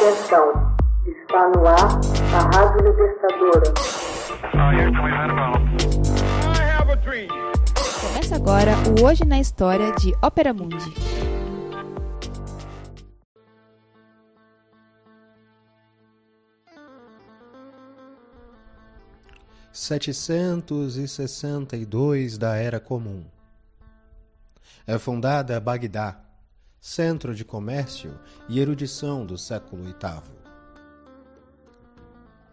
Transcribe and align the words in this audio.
Atenção, 0.00 0.76
está 1.04 1.48
no 1.48 1.66
ar 1.66 1.76
a 2.32 2.56
Rádio 2.56 2.88
Libertadora. 2.88 3.74
Começa 8.00 8.36
agora 8.36 8.70
o 8.96 9.04
Hoje 9.04 9.24
na 9.24 9.40
História 9.40 9.90
de 9.96 10.14
Ópera 10.22 10.54
Mundi. 10.54 10.94
Setecentos 19.72 20.96
e 20.96 21.08
sessenta 21.08 21.76
e 21.76 21.84
dois 21.84 22.38
da 22.38 22.54
Era 22.54 22.78
Comum. 22.78 23.24
É 24.86 24.96
fundada 24.96 25.58
Bagdá, 25.58 26.20
centro 26.80 27.34
de 27.34 27.44
comércio 27.44 28.16
e 28.48 28.60
erudição 28.60 29.26
do 29.26 29.36
século 29.36 29.82
VIII. 29.82 30.38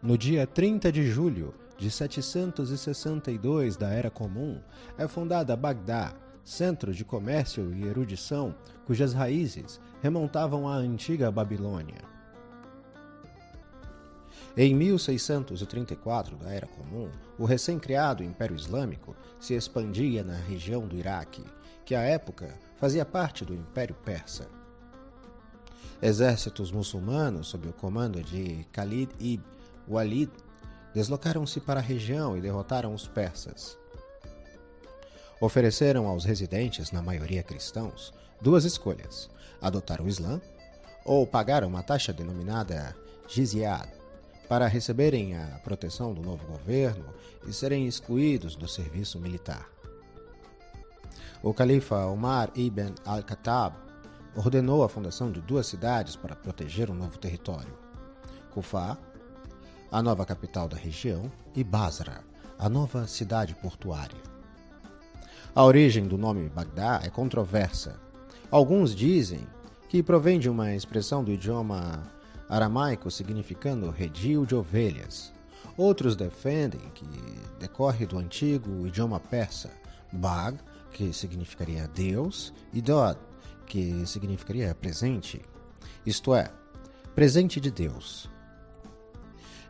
No 0.02 0.18
dia 0.18 0.48
30 0.48 0.92
de 0.92 1.06
julho 1.10 1.54
de 1.78 1.92
762 1.92 3.78
da 3.78 3.90
Era 3.90 4.10
Comum, 4.10 4.60
é 4.98 5.08
fundada 5.08 5.56
Bagdá, 5.56 6.16
centro 6.44 6.92
de 6.92 7.06
comércio 7.06 7.72
e 7.74 7.86
erudição 7.86 8.56
cujas 8.86 9.14
raízes 9.14 9.80
remontavam 10.02 10.68
à 10.68 10.74
antiga 10.76 11.32
Babilônia. 11.32 12.02
Em 14.58 14.74
1634 14.74 16.36
da 16.38 16.50
Era 16.50 16.66
Comum, 16.66 17.12
o 17.38 17.46
recém-criado 17.46 18.24
Império 18.24 18.56
Islâmico 18.56 19.16
se 19.40 19.54
expandia 19.54 20.24
na 20.24 20.36
região 20.36 20.88
do 20.88 20.96
Iraque, 20.96 21.44
que 21.86 21.94
à 21.94 22.02
época 22.02 22.54
fazia 22.78 23.06
parte 23.06 23.46
do 23.46 23.54
Império 23.54 23.96
Persa. 24.04 24.48
Exércitos 26.02 26.72
muçulmanos, 26.72 27.48
sob 27.48 27.70
o 27.70 27.74
comando 27.74 28.22
de 28.22 28.66
Khalid 28.74 29.12
ibn 29.20 29.46
Walid, 29.88 30.32
deslocaram-se 30.94 31.60
para 31.60 31.80
a 31.80 31.84
região 31.84 32.36
e 32.36 32.42
derrotaram 32.42 32.94
os 32.94 33.08
persas. 33.08 33.78
Ofereceram 35.40 36.08
aos 36.08 36.26
residentes, 36.26 36.92
na 36.92 37.02
maioria 37.02 37.44
cristãos, 37.44 38.14
duas 38.42 38.66
escolhas: 38.66 39.30
adotar 39.62 40.02
o 40.02 40.08
Islã 40.08 40.42
ou 41.06 41.28
pagar 41.28 41.64
uma 41.64 41.84
taxa 41.84 42.12
denominada 42.12 42.96
jizyat 43.28 43.90
para 44.50 44.68
receberem 44.68 45.36
a 45.38 45.60
proteção 45.64 46.14
do 46.14 46.22
novo 46.22 46.46
governo 46.48 47.06
e 47.48 47.54
serem 47.54 47.88
excluídos 47.88 48.56
do 48.56 48.68
serviço 48.68 49.20
militar. 49.20 49.75
O 51.44 51.54
califa 51.54 52.06
Omar 52.08 52.50
ibn 52.56 52.96
al-Khattab 53.06 53.76
ordenou 54.36 54.84
a 54.84 54.90
fundação 54.90 55.32
de 55.32 55.42
duas 55.42 55.68
cidades 55.68 56.16
para 56.16 56.36
proteger 56.36 56.90
o 56.90 56.94
novo 56.94 57.18
território: 57.18 57.78
Kufá, 58.52 58.98
a 59.92 60.02
nova 60.02 60.26
capital 60.26 60.68
da 60.68 60.78
região, 60.78 61.32
e 61.56 61.64
Basra, 61.64 62.24
a 62.58 62.68
nova 62.70 63.08
cidade 63.08 63.54
portuária. 63.56 64.18
A 65.54 65.64
origem 65.64 66.08
do 66.08 66.18
nome 66.18 66.50
Bagdá 66.50 67.02
é 67.04 67.10
controversa. 67.10 68.00
Alguns 68.52 68.94
dizem 68.96 69.48
que 69.88 70.04
provém 70.04 70.40
de 70.40 70.50
uma 70.50 70.74
expressão 70.74 71.24
do 71.24 71.32
idioma 71.32 72.04
aramaico 72.50 73.10
significando 73.10 73.90
redil 73.90 74.46
de 74.46 74.56
ovelhas. 74.56 75.34
Outros 75.78 76.16
defendem 76.16 76.82
que 76.94 77.06
decorre 77.60 78.06
do 78.06 78.18
antigo 78.18 78.86
idioma 78.88 79.20
persa, 79.20 79.72
Bag, 80.12 80.58
que 80.92 81.12
significaria 81.14 81.88
Deus, 81.88 82.54
e 82.74 82.82
Dod, 82.82 83.18
que 83.66 84.06
significaria 84.06 84.74
presente, 84.76 85.42
isto 86.06 86.34
é, 86.34 86.52
presente 87.14 87.60
de 87.60 87.72
Deus. 87.72 88.30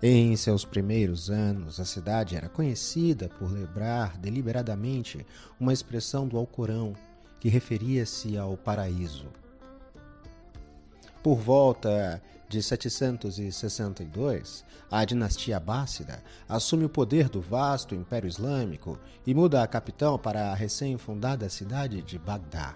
Em 0.02 0.36
seus 0.36 0.66
primeiros 0.66 1.30
anos, 1.30 1.80
a 1.80 1.86
cidade 1.86 2.36
era 2.36 2.50
conhecida 2.50 3.30
por 3.30 3.52
lembrar 3.52 4.18
deliberadamente 4.18 5.26
uma 5.60 5.74
expressão 5.74 6.28
do 6.28 6.38
Alcorão 6.38 6.94
que 7.40 7.50
referia-se 7.50 8.38
ao 8.38 8.58
paraíso. 8.58 9.28
Por 11.26 11.40
volta 11.40 12.22
de 12.48 12.62
762, 12.62 14.64
a 14.92 15.04
dinastia 15.04 15.58
Abássida 15.58 16.24
assume 16.48 16.86
o 16.86 16.90
poder 16.90 17.30
do 17.30 17.42
vasto 17.42 17.96
Império 17.96 18.28
Islâmico 18.28 19.00
e 19.26 19.34
muda 19.34 19.64
a 19.64 19.68
capital 19.68 20.20
para 20.20 20.52
a 20.52 20.54
recém-fundada 20.54 21.50
cidade 21.50 22.04
de 22.04 22.20
Bagdá. 22.20 22.76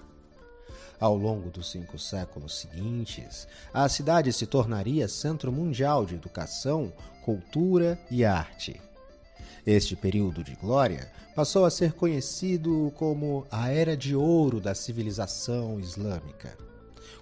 Ao 1.00 1.16
longo 1.16 1.52
dos 1.52 1.70
cinco 1.70 2.00
séculos 2.00 2.60
seguintes, 2.60 3.48
a 3.72 3.88
cidade 3.88 4.34
se 4.34 4.48
tornaria 4.48 5.08
centro 5.08 5.52
mundial 5.52 6.04
de 6.04 6.16
educação, 6.16 6.92
cultura 7.24 8.00
e 8.10 8.26
arte. 8.26 8.82
Este 9.64 9.96
período 9.96 10.44
de 10.44 10.56
glória 10.56 11.12
passou 11.36 11.66
a 11.66 11.70
ser 11.70 11.94
conhecido 11.94 12.92
como 12.96 13.46
a 13.52 13.70
Era 13.70 13.96
de 13.96 14.16
Ouro 14.16 14.60
da 14.60 14.74
civilização 14.74 15.80
islâmica 15.80 16.68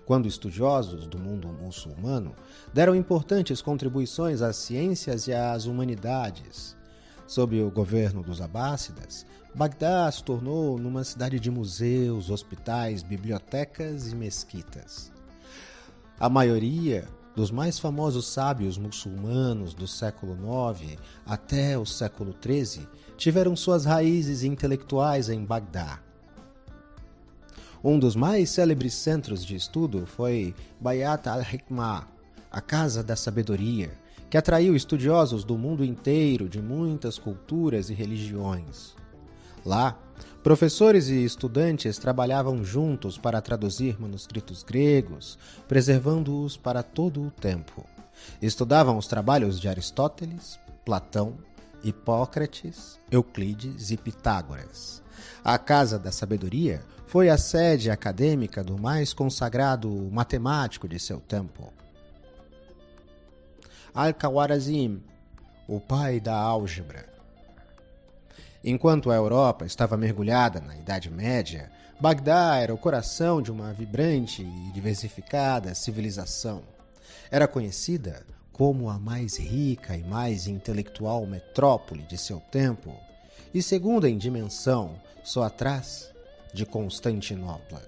quando 0.08 0.26
estudiosos 0.26 1.06
do 1.06 1.20
mundo 1.20 1.50
muçulmano 1.50 2.34
deram 2.74 2.96
importantes 2.96 3.62
contribuições 3.62 4.42
às 4.42 4.56
ciências 4.56 5.28
e 5.28 5.34
às 5.34 5.66
humanidades. 5.66 6.78
Sob 7.28 7.62
o 7.62 7.70
governo 7.70 8.24
dos 8.24 8.40
Abássidas, 8.40 9.26
Bagdá 9.54 10.10
se 10.10 10.24
tornou 10.24 10.80
numa 10.80 11.04
cidade 11.04 11.42
de 11.42 11.52
museus, 11.52 12.30
hospitais, 12.30 13.04
bibliotecas 13.04 14.10
e 14.10 14.16
mesquitas. 14.16 15.12
A 16.18 16.30
maioria 16.30 17.06
dos 17.36 17.52
mais 17.52 17.78
famosos 17.78 18.28
sábios 18.28 18.78
muçulmanos 18.78 19.74
do 19.74 19.88
século 19.88 20.38
IX 20.72 20.98
até 21.26 21.78
o 21.78 21.86
século 21.86 22.34
XIII 22.42 22.88
tiveram 23.18 23.58
suas 23.58 23.84
raízes 23.84 24.42
intelectuais 24.42 25.28
em 25.28 25.44
Bagdá. 25.44 26.07
Um 27.88 27.98
dos 27.98 28.18
mais 28.18 28.50
célebres 28.50 28.94
centros 28.94 29.46
de 29.46 29.56
estudo 29.56 30.06
foi 30.06 30.54
Bayat 30.78 31.26
al-Hikmah, 31.30 32.06
a 32.52 32.60
Casa 32.60 33.02
da 33.02 33.16
Sabedoria, 33.16 33.90
que 34.30 34.38
atraiu 34.38 34.76
estudiosos 34.76 35.46
do 35.46 35.58
mundo 35.58 35.86
inteiro 35.86 36.50
de 36.50 36.62
muitas 36.62 37.18
culturas 37.18 37.90
e 37.90 37.94
religiões. 37.94 38.94
Lá, 39.66 39.98
professores 40.44 41.08
e 41.08 41.24
estudantes 41.24 41.98
trabalhavam 41.98 42.62
juntos 42.62 43.18
para 43.18 43.40
traduzir 43.40 43.98
manuscritos 43.98 44.64
gregos, 44.64 45.40
preservando-os 45.66 46.58
para 46.58 46.84
todo 46.84 47.24
o 47.24 47.32
tempo. 47.32 47.86
Estudavam 48.42 48.98
os 48.98 49.08
trabalhos 49.08 49.62
de 49.62 49.70
Aristóteles, 49.70 50.60
Platão, 50.84 51.36
Hipócrates, 51.90 53.00
Euclides 53.10 53.92
e 53.92 53.98
Pitágoras. 53.98 55.02
A 55.44 55.58
Casa 55.58 55.98
da 55.98 56.12
Sabedoria 56.12 56.84
foi 57.06 57.30
a 57.30 57.38
sede 57.38 57.90
acadêmica 57.90 58.62
do 58.62 58.78
mais 58.78 59.14
consagrado 59.14 59.90
matemático 60.12 60.88
de 60.88 61.00
seu 61.00 61.22
tempo. 61.22 61.72
Al-Khawarazm, 63.94 65.00
o 65.68 65.80
pai 65.80 66.20
da 66.20 66.36
álgebra. 66.36 67.06
Enquanto 68.64 69.10
a 69.10 69.16
Europa 69.16 69.66
estava 69.66 69.96
mergulhada 69.96 70.60
na 70.60 70.76
Idade 70.76 71.10
Média, 71.10 71.72
Bagdá 72.00 72.58
era 72.58 72.74
o 72.74 72.78
coração 72.78 73.42
de 73.42 73.50
uma 73.52 73.72
vibrante 73.72 74.44
e 74.44 74.72
diversificada 74.74 75.74
civilização. 75.74 76.64
Era 77.32 77.48
conhecida 77.48 78.26
como 78.58 78.90
a 78.90 78.98
mais 78.98 79.38
rica 79.38 79.96
e 79.96 80.04
mais 80.04 80.48
intelectual 80.48 81.28
metrópole 81.28 82.02
de 82.04 82.18
seu 82.18 82.40
tempo, 82.40 82.92
e 83.54 83.62
segunda 83.62 84.10
em 84.10 84.18
dimensão, 84.18 84.96
só 85.24 85.44
atrás 85.44 86.12
de 86.52 86.66
Constantinopla. 86.66 87.82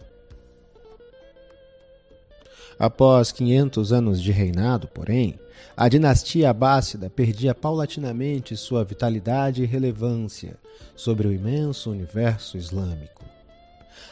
Após 2.77 3.31
500 3.31 3.91
anos 3.91 4.21
de 4.21 4.31
reinado, 4.31 4.87
porém, 4.87 5.39
a 5.75 5.89
dinastia 5.89 6.51
abássida 6.51 7.09
perdia 7.09 7.55
paulatinamente 7.55 8.55
sua 8.55 8.85
vitalidade 8.85 9.63
e 9.63 9.65
relevância 9.65 10.55
sobre 10.95 11.27
o 11.27 11.33
imenso 11.33 11.89
universo 11.89 12.57
islâmico. 12.57 13.25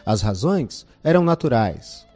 As 0.05 0.21
razões 0.21 0.87
eram 1.03 1.23
naturais. 1.23 2.06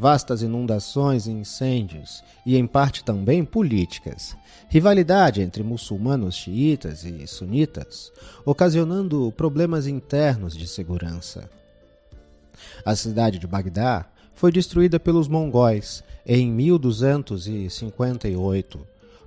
Vastas 0.00 0.40
inundações 0.40 1.26
e 1.26 1.30
incêndios, 1.30 2.24
e 2.46 2.56
em 2.56 2.66
parte 2.66 3.04
também 3.04 3.44
políticas, 3.44 4.34
rivalidade 4.70 5.42
entre 5.42 5.62
muçulmanos 5.62 6.36
xiitas 6.36 7.04
e 7.04 7.26
sunitas, 7.26 8.10
ocasionando 8.42 9.30
problemas 9.36 9.86
internos 9.86 10.56
de 10.56 10.66
segurança. 10.66 11.50
A 12.82 12.96
cidade 12.96 13.38
de 13.38 13.46
Bagdá 13.46 14.10
foi 14.32 14.50
destruída 14.50 14.98
pelos 14.98 15.28
mongóis 15.28 16.02
em 16.24 16.50
1258, 16.50 18.80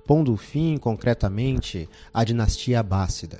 pondo 0.04 0.36
fim 0.36 0.76
concretamente 0.76 1.88
à 2.12 2.24
dinastia 2.24 2.80
abássida. 2.80 3.38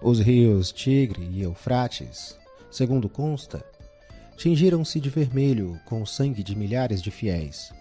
Os 0.00 0.20
rios 0.20 0.70
Tigre 0.70 1.28
e 1.32 1.42
Eufrates, 1.42 2.38
segundo 2.70 3.08
consta, 3.08 3.64
tingiram-se 4.38 4.98
de 5.00 5.10
vermelho 5.10 5.78
com 5.84 6.00
o 6.00 6.06
sangue 6.06 6.42
de 6.42 6.56
milhares 6.56 7.02
de 7.02 7.10
fiéis. 7.10 7.74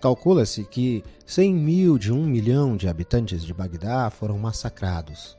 Calcula-se 0.00 0.62
que 0.64 1.02
100 1.26 1.52
mil 1.54 1.98
de 1.98 2.12
um 2.12 2.24
milhão 2.24 2.76
de 2.76 2.86
habitantes 2.86 3.42
de 3.42 3.52
Bagdá 3.54 4.10
foram 4.10 4.38
massacrados. 4.38 5.36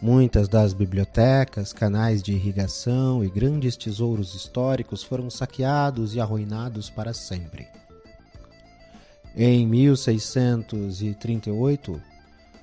Muitas 0.00 0.48
das 0.48 0.72
bibliotecas, 0.72 1.72
canais 1.72 2.22
de 2.22 2.32
irrigação 2.32 3.24
e 3.24 3.30
grandes 3.30 3.76
tesouros 3.76 4.34
históricos 4.34 5.02
foram 5.02 5.28
saqueados 5.28 6.14
e 6.14 6.20
arruinados 6.20 6.88
para 6.90 7.12
sempre. 7.12 7.66
Em 9.34 9.66
1638, 9.66 12.00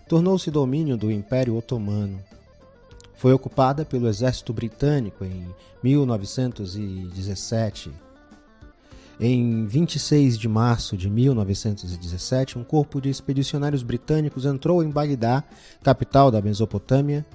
tornou-se 0.07 0.49
domínio 0.51 0.95
do 0.95 1.11
Império 1.11 1.57
Otomano. 1.57 2.23
Foi 3.19 3.31
ocupada 3.33 3.85
pelo 3.85 4.07
exército 4.07 4.51
britânico 4.51 5.23
em 5.23 5.45
1917 5.83 7.91
em 9.21 9.65
26 9.65 10.37
de 10.37 10.47
março 10.47 10.95
de 10.95 11.09
1917, 11.09 12.57
um 12.57 12.63
corpo 12.63 13.01
de 13.01 13.09
expedicionários 13.09 13.83
britânicos 13.83 14.45
entrou 14.45 14.81
em 14.81 14.89
Bagdá, 14.89 15.43
capital 15.83 16.31
da 16.31 16.41
Mesopotâmia, 16.41 17.25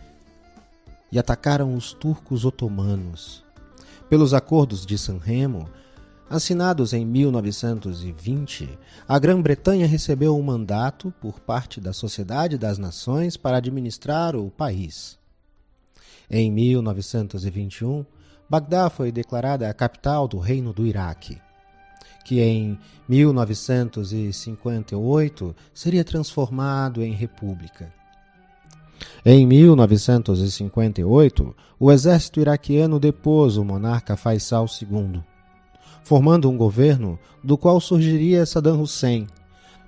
e 1.13 1.19
atacaram 1.19 1.75
os 1.75 1.93
turcos 1.93 2.47
otomanos. 2.47 3.45
Pelos 4.09 4.33
acordos 4.33 4.87
de 4.87 4.97
San 4.97 5.19
Remo, 5.19 5.69
assinados 6.31 6.95
em 6.95 7.05
1920, 7.05 8.79
a 9.07 9.19
Grã-Bretanha 9.19 9.87
recebeu 9.87 10.35
um 10.39 10.43
mandato 10.43 11.13
por 11.21 11.39
parte 11.39 11.83
da 11.83 11.93
Sociedade 11.93 12.57
das 12.57 12.79
Nações 12.79 13.37
para 13.37 13.59
administrar 13.59 14.35
o 14.35 14.51
país. 14.51 15.23
Em 16.31 16.51
1921, 16.51 18.05
Bagdá 18.49 18.91
foi 18.91 19.13
declarada 19.13 19.69
a 19.69 19.75
capital 19.75 20.29
do 20.29 20.39
Reino 20.39 20.73
do 20.73 20.87
Iraque 20.87 21.41
que 22.25 22.41
em 22.41 22.77
1958 23.07 25.55
seria 25.73 26.03
transformado 26.03 27.01
em 27.03 27.13
república. 27.13 27.93
Em 29.25 29.47
1958, 29.47 31.55
o 31.79 31.93
exército 31.93 32.41
iraquiano 32.41 32.99
depôs 32.99 33.57
o 33.59 33.65
monarca 33.65 34.17
Faisal 34.17 34.67
II, 34.67 35.23
formando 36.03 36.51
um 36.51 36.57
governo 36.57 37.17
do 37.43 37.59
qual 37.59 37.81
surgiria 37.81 38.47
Saddam 38.47 38.81
Hussein. 38.81 39.27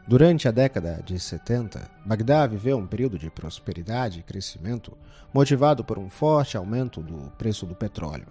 Durante 0.09 0.47
a 0.47 0.53
década 0.53 1.03
de 1.05 1.19
70, 1.19 1.91
Bagdá 2.05 2.47
viveu 2.47 2.79
um 2.79 2.87
período 2.87 3.19
de 3.19 3.29
prosperidade 3.29 4.21
e 4.21 4.23
crescimento 4.23 4.97
motivado 5.35 5.83
por 5.83 5.99
um 5.99 6.09
forte 6.09 6.57
aumento 6.57 7.03
do 7.03 7.29
preço 7.33 7.67
do 7.67 7.75
petróleo. 7.75 8.29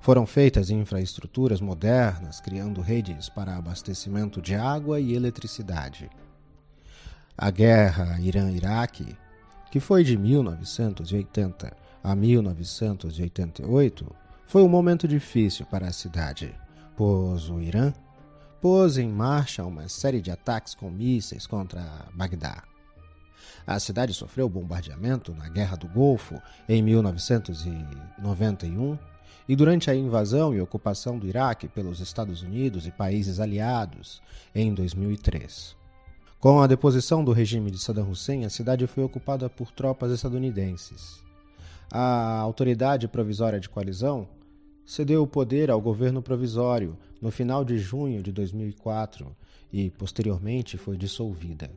Foram 0.00 0.24
feitas 0.24 0.70
infraestruturas 0.70 1.60
modernas, 1.60 2.40
criando 2.40 2.80
redes 2.80 3.28
para 3.28 3.56
abastecimento 3.56 4.40
de 4.40 4.54
água 4.54 5.00
e 5.00 5.14
eletricidade. 5.14 6.08
A 7.36 7.50
guerra 7.50 8.20
Irã-Iraque, 8.20 9.16
que 9.72 9.80
foi 9.80 10.04
de 10.04 10.16
1980 10.16 11.76
a 12.04 12.14
1988, 12.14 14.14
foi 14.46 14.62
um 14.62 14.68
momento 14.68 15.08
difícil 15.08 15.66
para 15.66 15.88
a 15.88 15.92
cidade, 15.92 16.54
pois 16.96 17.50
o 17.50 17.60
Irã 17.60 17.92
pôs 18.60 18.98
em 18.98 19.08
marcha 19.08 19.64
uma 19.64 19.88
série 19.88 20.20
de 20.20 20.30
ataques 20.30 20.74
com 20.74 20.90
mísseis 20.90 21.46
contra 21.46 22.06
Bagdá. 22.14 22.62
A 23.66 23.78
cidade 23.78 24.12
sofreu 24.14 24.48
bombardeamento 24.48 25.34
na 25.34 25.48
Guerra 25.48 25.76
do 25.76 25.86
Golfo 25.88 26.40
em 26.68 26.82
1991 26.82 28.98
e 29.48 29.56
durante 29.56 29.90
a 29.90 29.94
invasão 29.94 30.54
e 30.54 30.60
ocupação 30.60 31.18
do 31.18 31.26
Iraque 31.26 31.68
pelos 31.68 32.00
Estados 32.00 32.42
Unidos 32.42 32.86
e 32.86 32.90
países 32.90 33.40
aliados 33.40 34.20
em 34.54 34.74
2003. 34.74 35.76
Com 36.40 36.60
a 36.60 36.66
deposição 36.66 37.24
do 37.24 37.32
regime 37.32 37.70
de 37.70 37.78
Saddam 37.78 38.10
Hussein, 38.10 38.44
a 38.44 38.50
cidade 38.50 38.86
foi 38.86 39.04
ocupada 39.04 39.50
por 39.50 39.72
tropas 39.72 40.12
estadunidenses. 40.12 41.22
A 41.90 42.38
Autoridade 42.38 43.08
Provisória 43.08 43.58
de 43.58 43.68
Coalizão 43.68 44.28
cedeu 44.84 45.22
o 45.22 45.26
poder 45.26 45.70
ao 45.70 45.80
governo 45.80 46.22
provisório 46.22 46.96
no 47.20 47.30
final 47.30 47.64
de 47.64 47.78
junho 47.78 48.22
de 48.22 48.32
2004 48.32 49.34
e, 49.72 49.90
posteriormente, 49.90 50.76
foi 50.76 50.96
dissolvida. 50.96 51.70